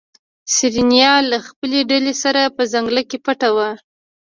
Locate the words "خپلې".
1.47-1.79